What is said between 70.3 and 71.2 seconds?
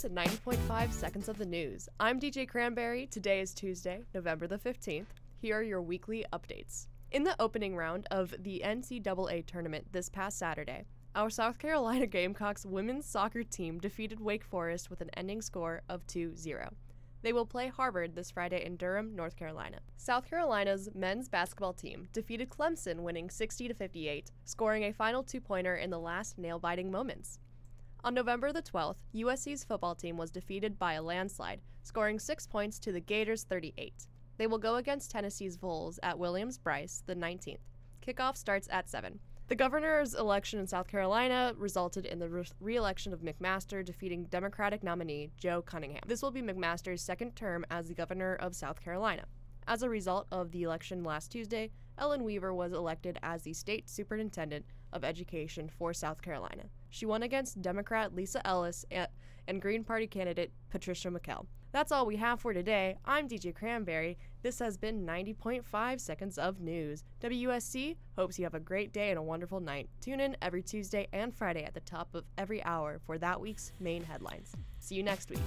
every Tuesday